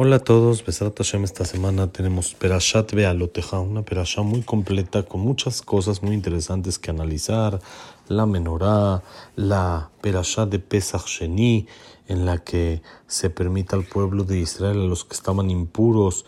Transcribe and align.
Hola 0.00 0.14
a 0.14 0.18
todos, 0.20 0.64
Besat 0.64 0.96
Hashem, 0.96 1.24
esta 1.24 1.44
semana 1.44 1.90
tenemos 1.90 2.32
Perashat 2.32 2.92
Bealoteja, 2.92 3.58
una 3.58 3.82
perashat 3.82 4.24
muy 4.24 4.42
completa 4.42 5.02
con 5.02 5.22
muchas 5.22 5.60
cosas 5.60 6.04
muy 6.04 6.14
interesantes 6.14 6.78
que 6.78 6.92
analizar, 6.92 7.58
la 8.06 8.24
menorá, 8.24 9.02
la 9.34 9.90
Perashat 10.00 10.50
de 10.50 10.60
Pesach 10.60 11.04
Sheni, 11.04 11.66
en 12.06 12.26
la 12.26 12.38
que 12.38 12.80
se 13.08 13.28
permite 13.28 13.74
al 13.74 13.82
pueblo 13.82 14.22
de 14.22 14.38
Israel, 14.38 14.82
a 14.82 14.84
los 14.84 15.04
que 15.04 15.14
estaban 15.14 15.50
impuros, 15.50 16.26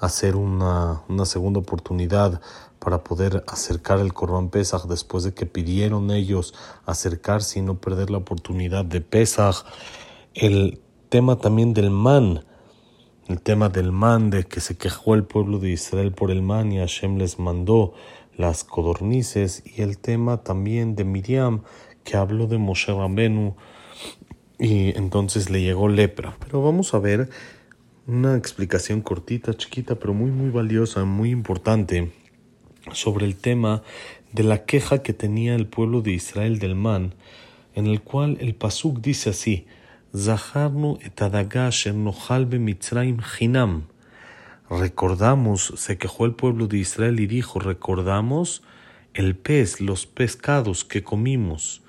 hacer 0.00 0.34
una, 0.34 1.02
una 1.08 1.24
segunda 1.24 1.60
oportunidad 1.60 2.40
para 2.80 3.04
poder 3.04 3.44
acercar 3.46 4.00
el 4.00 4.12
Corban 4.12 4.48
Pesach 4.48 4.86
después 4.88 5.22
de 5.22 5.34
que 5.34 5.46
pidieron 5.46 6.10
ellos 6.10 6.52
acercarse 6.84 7.60
y 7.60 7.62
no 7.62 7.78
perder 7.78 8.10
la 8.10 8.18
oportunidad 8.18 8.84
de 8.84 9.00
Pesach. 9.02 9.64
El 10.34 10.80
tema 11.10 11.36
también 11.36 11.74
del 11.74 11.90
man, 11.90 12.44
el 13.28 13.40
tema 13.42 13.68
del 13.68 13.92
man, 13.92 14.30
de 14.30 14.44
que 14.44 14.60
se 14.60 14.76
quejó 14.76 15.14
el 15.14 15.24
pueblo 15.24 15.58
de 15.58 15.70
Israel 15.70 16.12
por 16.12 16.30
el 16.30 16.42
man 16.42 16.72
y 16.72 16.78
Hashem 16.78 17.18
les 17.18 17.38
mandó 17.38 17.94
las 18.36 18.64
codornices, 18.64 19.62
y 19.64 19.82
el 19.82 19.98
tema 19.98 20.44
también 20.44 20.94
de 20.94 21.04
Miriam, 21.04 21.62
que 22.04 22.16
habló 22.16 22.46
de 22.46 22.56
Moshe 22.56 22.92
Rabenu, 22.92 23.56
y 24.58 24.96
entonces 24.96 25.50
le 25.50 25.60
llegó 25.60 25.88
lepra. 25.88 26.36
Pero 26.40 26.62
vamos 26.62 26.94
a 26.94 27.00
ver 27.00 27.28
una 28.06 28.36
explicación 28.36 29.02
cortita, 29.02 29.54
chiquita, 29.54 29.96
pero 29.96 30.14
muy, 30.14 30.30
muy 30.30 30.50
valiosa, 30.50 31.04
muy 31.04 31.30
importante, 31.30 32.12
sobre 32.92 33.26
el 33.26 33.36
tema 33.36 33.82
de 34.32 34.44
la 34.44 34.64
queja 34.64 35.02
que 35.02 35.12
tenía 35.12 35.54
el 35.54 35.66
pueblo 35.66 36.00
de 36.00 36.12
Israel 36.12 36.58
del 36.58 36.76
man, 36.76 37.14
en 37.74 37.86
el 37.86 38.00
cual 38.00 38.38
el 38.40 38.54
Pasuk 38.54 39.00
dice 39.00 39.30
así, 39.30 39.66
Zaharnu 40.16 40.98
hinam. 43.40 43.82
Recordamos, 44.70 45.72
se 45.76 45.98
quejó 45.98 46.26
el 46.26 46.34
pueblo 46.34 46.66
de 46.66 46.78
Israel 46.78 47.20
y 47.20 47.26
dijo, 47.26 47.58
recordamos 47.58 48.62
el 49.14 49.36
pez, 49.36 49.80
los 49.80 50.06
pescados 50.06 50.84
que 50.84 51.02
comimos 51.02 51.82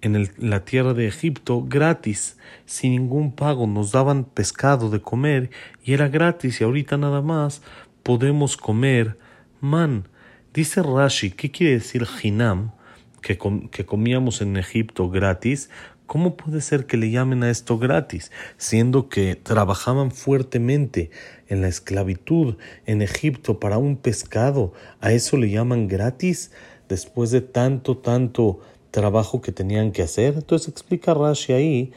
en 0.00 0.30
la 0.38 0.64
tierra 0.64 0.94
de 0.94 1.08
Egipto 1.08 1.64
gratis, 1.66 2.38
sin 2.66 2.92
ningún 2.92 3.32
pago, 3.32 3.66
nos 3.66 3.92
daban 3.92 4.24
pescado 4.24 4.90
de 4.90 5.00
comer 5.00 5.50
y 5.82 5.92
era 5.94 6.08
gratis 6.08 6.60
y 6.60 6.64
ahorita 6.64 6.96
nada 6.96 7.20
más 7.20 7.62
podemos 8.02 8.56
comer 8.56 9.18
man. 9.60 10.08
Dice 10.54 10.82
Rashi, 10.82 11.30
¿qué 11.32 11.50
quiere 11.50 11.74
decir 11.74 12.06
hinam? 12.22 12.72
Que 13.20 13.36
comíamos 13.36 14.40
en 14.40 14.56
Egipto 14.56 15.10
gratis, 15.10 15.70
¿Cómo 16.08 16.38
puede 16.38 16.62
ser 16.62 16.86
que 16.86 16.96
le 16.96 17.10
llamen 17.10 17.42
a 17.42 17.50
esto 17.50 17.78
gratis, 17.78 18.32
siendo 18.56 19.10
que 19.10 19.36
trabajaban 19.36 20.10
fuertemente 20.10 21.10
en 21.48 21.60
la 21.60 21.68
esclavitud 21.68 22.56
en 22.86 23.02
Egipto 23.02 23.60
para 23.60 23.76
un 23.76 23.98
pescado? 23.98 24.72
¿A 25.02 25.12
eso 25.12 25.36
le 25.36 25.50
llaman 25.50 25.86
gratis? 25.86 26.50
Después 26.88 27.30
de 27.30 27.42
tanto, 27.42 27.98
tanto 27.98 28.60
trabajo 28.90 29.42
que 29.42 29.52
tenían 29.52 29.92
que 29.92 30.00
hacer. 30.00 30.32
Entonces 30.36 30.68
explica 30.68 31.12
Rashi 31.12 31.52
ahí, 31.52 31.92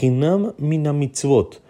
Hinam 0.00 0.52
mina 0.58 0.92
mitzvot. 0.92 1.60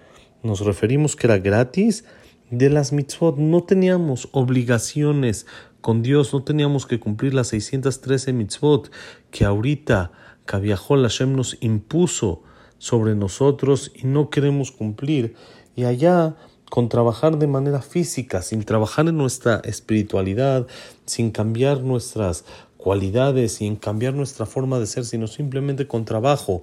Nos 0.43 0.61
referimos 0.61 1.17
que 1.17 1.29
era 1.29 1.39
gratis 1.39 2.05
de 2.51 2.69
las 2.69 2.93
mitzvot. 2.93 3.39
No 3.39 3.65
teníamos 3.65 4.29
obligaciones 4.33 5.47
con 5.81 6.03
Dios, 6.03 6.35
no 6.35 6.45
teníamos 6.45 6.85
que 6.85 7.01
cumplir 7.01 7.33
las 7.33 7.49
613 7.49 8.35
mitzvot 8.35 8.93
que 9.31 9.47
ahorita 9.47 10.13
Hashem 10.47 11.35
nos 11.35 11.57
impuso 11.61 12.43
sobre 12.79 13.15
nosotros 13.15 13.93
y 13.95 14.07
no 14.07 14.31
queremos 14.31 14.71
cumplir. 14.71 15.35
Y 15.75 15.85
allá, 15.85 16.37
con 16.71 16.89
trabajar 16.89 17.39
de 17.39 17.47
manera 17.47 17.83
física, 17.83 18.43
sin 18.43 18.65
trabajar 18.65 19.09
en 19.09 19.17
nuestra 19.17 19.61
espiritualidad, 19.65 20.67
sin 21.05 21.31
cambiar 21.31 21.83
nuestras 21.83 22.45
cualidades, 22.77 23.55
sin 23.55 23.77
cambiar 23.77 24.15
nuestra 24.15 24.47
forma 24.47 24.79
de 24.79 24.87
ser, 24.87 25.05
sino 25.05 25.27
simplemente 25.27 25.87
con 25.87 26.05
trabajo 26.05 26.63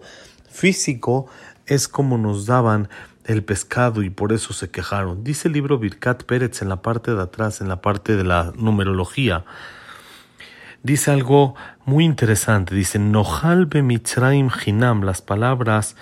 físico, 0.50 1.28
es 1.66 1.88
como 1.88 2.18
nos 2.18 2.46
daban 2.46 2.90
el 3.26 3.44
pescado 3.44 4.04
y 4.04 4.10
por 4.10 4.34
eso 4.34 4.54
se 4.54 4.70
quejaron. 4.70 5.24
Dice 5.24 5.48
el 5.48 5.54
libro 5.54 5.80
Birkat 5.80 6.24
Pérez 6.24 6.62
en 6.62 6.70
la 6.70 6.82
parte 6.82 7.14
de 7.14 7.22
atrás, 7.22 7.62
en 7.62 7.70
la 7.70 7.82
parte 7.82 8.16
de 8.16 8.24
la 8.24 8.54
numerología 8.58 9.46
dice 10.84 11.12
algo 11.12 11.56
muy 11.86 12.06
interesante. 12.06 12.76
Dice, 12.76 13.00
Nojal 13.00 13.68
mitzraim 13.82 14.50
hinam, 14.66 15.02
las 15.02 15.22
palabras 15.22 15.96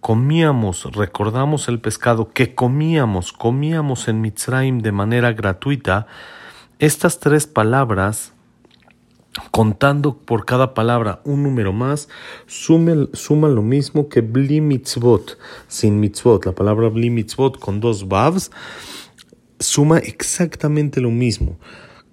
comíamos, 0.00 0.84
recordamos 0.94 1.68
el 1.68 1.80
pescado 1.80 2.30
que 2.30 2.54
comíamos, 2.54 3.32
comíamos 3.32 4.08
en 4.08 4.20
Mitzrayim 4.20 4.78
de 4.78 4.92
manera 4.92 5.32
gratuita. 5.32 6.06
Estas 6.78 7.18
tres 7.18 7.48
palabras, 7.48 8.32
contando 9.50 10.16
por 10.16 10.44
cada 10.44 10.72
palabra 10.72 11.20
un 11.24 11.42
número 11.42 11.72
más, 11.72 12.08
suma 12.46 13.48
lo 13.48 13.62
mismo 13.62 14.08
que 14.08 14.20
bli 14.20 14.60
mitzvot, 14.60 15.36
sin 15.66 15.98
mitzvot. 15.98 16.46
La 16.46 16.52
palabra 16.52 16.88
bli 16.88 17.10
mitzvot 17.10 17.58
con 17.58 17.80
dos 17.80 18.06
vavs 18.06 18.50
suma 19.60 19.98
exactamente 19.98 21.00
lo 21.00 21.10
mismo 21.10 21.58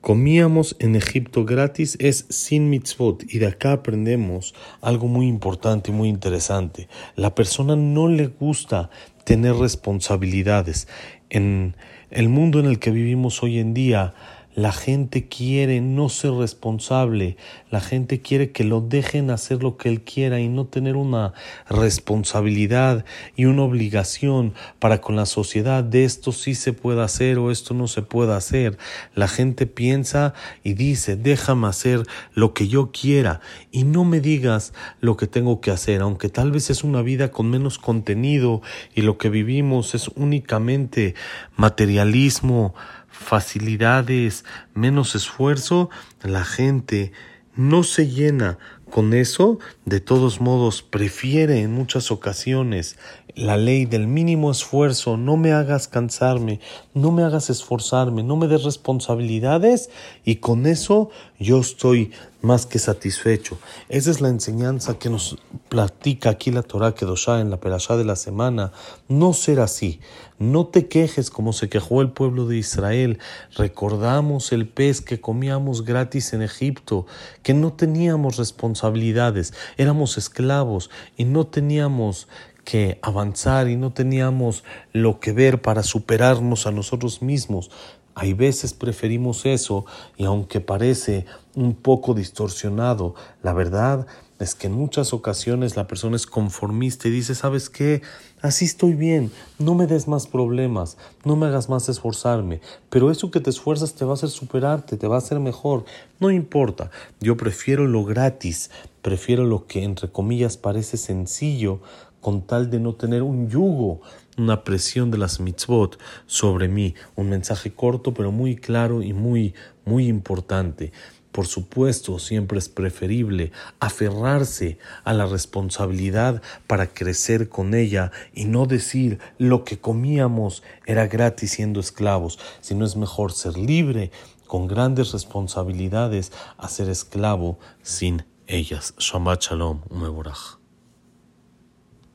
comíamos 0.05 0.75
en 0.77 0.95
Egipto 0.95 1.45
gratis 1.45 1.97
es 1.99 2.27
sin 2.29 2.69
mitzvot 2.69 3.23
y 3.27 3.39
de 3.39 3.47
acá 3.47 3.71
aprendemos 3.71 4.53
algo 4.79 5.07
muy 5.07 5.25
importante 5.25 5.89
y 5.89 5.95
muy 5.95 6.09
interesante. 6.09 6.87
La 7.15 7.33
persona 7.33 7.75
no 7.75 8.07
le 8.07 8.27
gusta 8.27 8.91
tener 9.23 9.55
responsabilidades. 9.55 10.87
En 11.31 11.75
el 12.11 12.29
mundo 12.29 12.59
en 12.59 12.67
el 12.67 12.77
que 12.77 12.91
vivimos 12.91 13.41
hoy 13.41 13.57
en 13.57 13.73
día, 13.73 14.13
la 14.55 14.71
gente 14.71 15.27
quiere 15.27 15.81
no 15.81 16.07
ser 16.07 16.31
responsable, 16.31 17.35
la 17.69 17.81
gente 17.81 18.21
quiere 18.21 18.53
que 18.53 18.63
lo 18.63 18.79
dejen 18.79 19.29
hacer 19.29 19.61
lo 19.61 19.75
que 19.75 19.89
él 19.89 20.01
quiera 20.01 20.39
y 20.39 20.47
no 20.47 20.65
tener 20.65 20.95
una 20.95 21.33
responsabilidad 21.69 23.03
y 23.35 23.45
una 23.45 23.63
obligación 23.63 24.53
para 24.79 25.01
con 25.01 25.17
la 25.17 25.25
sociedad 25.25 25.83
de 25.83 26.05
esto 26.05 26.31
sí 26.31 26.55
se 26.55 26.71
puede 26.71 27.03
hacer 27.03 27.37
o 27.37 27.51
esto 27.51 27.73
no 27.73 27.87
se 27.87 28.01
puede 28.01 28.33
hacer. 28.33 28.77
La 29.13 29.27
gente 29.27 29.67
piensa 29.67 30.33
y 30.63 30.73
dice, 30.73 31.17
déjame 31.17 31.67
hacer 31.67 32.03
lo 32.33 32.53
que 32.53 32.69
yo 32.69 32.91
quiera 32.91 33.41
y 33.71 33.83
no 33.83 34.05
me 34.05 34.21
digas 34.21 34.73
lo 35.01 35.17
que 35.17 35.27
tengo 35.27 35.59
que 35.59 35.71
hacer, 35.71 36.01
aunque 36.01 36.29
tal 36.29 36.53
vez 36.53 36.69
es 36.69 36.85
una 36.85 37.01
vida 37.01 37.29
con 37.29 37.49
menos 37.49 37.77
contenido 37.77 38.61
y 38.93 39.01
lo 39.01 39.17
que 39.17 39.29
vivimos 39.29 39.95
es 39.95 40.07
únicamente 40.15 41.13
materialismo, 41.57 42.73
facilidades, 43.19 44.45
menos 44.73 45.15
esfuerzo, 45.15 45.89
la 46.21 46.43
gente 46.43 47.11
no 47.55 47.83
se 47.83 48.07
llena 48.07 48.57
con 48.89 49.13
eso, 49.13 49.59
de 49.85 49.99
todos 49.99 50.41
modos 50.41 50.81
prefiere 50.81 51.61
en 51.61 51.73
muchas 51.73 52.11
ocasiones 52.11 52.97
la 53.35 53.57
ley 53.57 53.85
del 53.85 54.07
mínimo 54.07 54.49
esfuerzo, 54.49 55.17
no 55.17 55.35
me 55.35 55.51
hagas 55.51 55.89
cansarme, 55.89 56.61
no 56.93 57.11
me 57.11 57.23
hagas 57.23 57.49
esforzarme, 57.49 58.23
no 58.23 58.37
me 58.37 58.47
des 58.47 58.63
responsabilidades 58.63 59.89
y 60.23 60.37
con 60.37 60.65
eso 60.65 61.09
yo 61.37 61.59
estoy 61.59 62.11
más 62.41 62.65
que 62.65 62.79
satisfecho. 62.79 63.57
Esa 63.89 64.11
es 64.11 64.21
la 64.21 64.29
enseñanza 64.29 64.97
que 64.99 65.09
nos 65.09 65.37
platica 65.67 66.29
aquí 66.29 66.51
la 66.51 66.61
Torah 66.61 66.93
Kedoshá 66.93 67.41
en 67.41 67.49
la 67.49 67.59
Perashá 67.59 67.97
de 67.97 68.05
la 68.05 68.15
semana. 68.15 68.71
No 69.09 69.33
ser 69.33 69.59
así. 69.59 69.99
No 70.37 70.67
te 70.67 70.87
quejes 70.87 71.29
como 71.29 71.53
se 71.53 71.69
quejó 71.69 72.01
el 72.01 72.11
pueblo 72.11 72.45
de 72.45 72.57
Israel. 72.57 73.19
Recordamos 73.57 74.51
el 74.51 74.67
pez 74.67 75.01
que 75.01 75.19
comíamos 75.19 75.83
gratis 75.83 76.33
en 76.33 76.41
Egipto, 76.41 77.05
que 77.41 77.53
no 77.53 77.73
teníamos 77.73 78.37
responsabilidades, 78.37 79.53
éramos 79.77 80.17
esclavos 80.17 80.89
y 81.17 81.25
no 81.25 81.47
teníamos 81.47 82.27
que 82.65 82.99
avanzar 83.01 83.69
y 83.69 83.77
no 83.77 83.93
teníamos 83.93 84.65
lo 84.91 85.21
que 85.21 85.31
ver 85.31 85.61
para 85.61 85.83
superarnos 85.83 86.67
a 86.67 86.71
nosotros 86.71 87.21
mismos. 87.21 87.71
Hay 88.15 88.33
veces 88.33 88.73
preferimos 88.73 89.45
eso 89.45 89.85
y 90.17 90.25
aunque 90.25 90.59
parece 90.59 91.25
un 91.55 91.75
poco 91.75 92.13
distorsionado, 92.13 93.15
la 93.43 93.53
verdad 93.53 94.07
es 94.39 94.53
que 94.55 94.67
en 94.67 94.73
muchas 94.73 95.13
ocasiones 95.13 95.77
la 95.77 95.87
persona 95.87 96.15
es 96.15 96.25
conformista 96.25 97.07
y 97.07 97.11
dice, 97.11 97.35
¿sabes 97.35 97.69
qué? 97.69 98.01
Así 98.41 98.65
estoy 98.65 98.93
bien, 98.93 99.31
no 99.59 99.75
me 99.75 99.87
des 99.87 100.07
más 100.07 100.27
problemas, 100.27 100.97
no 101.23 101.35
me 101.35 101.47
hagas 101.47 101.69
más 101.69 101.87
esforzarme, 101.87 102.61
pero 102.89 103.11
eso 103.11 103.31
que 103.31 103.39
te 103.39 103.49
esfuerzas 103.49 103.95
te 103.95 104.05
va 104.05 104.11
a 104.11 104.13
hacer 104.15 104.29
superarte, 104.29 104.97
te 104.97 105.07
va 105.07 105.15
a 105.15 105.19
hacer 105.19 105.39
mejor, 105.39 105.85
no 106.19 106.31
importa, 106.31 106.91
yo 107.19 107.37
prefiero 107.37 107.87
lo 107.87 108.03
gratis, 108.03 108.71
prefiero 109.01 109.45
lo 109.45 109.67
que 109.67 109.83
entre 109.83 110.11
comillas 110.11 110.57
parece 110.57 110.97
sencillo 110.97 111.79
con 112.25 112.41
tal 112.41 112.71
de 112.71 112.79
no 112.79 112.95
tener 112.95 113.21
un 113.21 113.51
yugo, 113.51 114.01
una 114.35 114.63
presión 114.63 115.11
de 115.11 115.19
las 115.19 115.39
mitzvot 115.39 115.99
sobre 116.25 116.67
mí. 116.67 116.95
Un 117.15 117.29
mensaje 117.29 117.71
corto 117.71 118.15
pero 118.15 118.31
muy 118.31 118.55
claro 118.55 119.03
y 119.03 119.13
muy, 119.13 119.53
muy 119.85 120.07
importante. 120.07 120.91
Por 121.31 121.45
supuesto, 121.45 122.17
siempre 122.17 122.57
es 122.57 122.67
preferible 122.67 123.51
aferrarse 123.79 124.79
a 125.03 125.13
la 125.13 125.27
responsabilidad 125.27 126.41
para 126.65 126.87
crecer 126.87 127.47
con 127.47 127.75
ella 127.75 128.11
y 128.33 128.45
no 128.45 128.65
decir 128.65 129.19
lo 129.37 129.63
que 129.63 129.77
comíamos 129.77 130.63
era 130.87 131.05
gratis 131.05 131.51
siendo 131.51 131.79
esclavos, 131.79 132.39
sino 132.59 132.85
es 132.85 132.95
mejor 132.95 133.33
ser 133.33 133.55
libre 133.55 134.09
con 134.47 134.67
grandes 134.67 135.11
responsabilidades 135.11 136.31
a 136.57 136.69
ser 136.69 136.89
esclavo 136.89 137.59
sin 137.83 138.25
ellas. 138.47 138.95
Shabbat 138.97 139.43
Shalom, 139.43 139.81
Umeborach. 139.91 140.64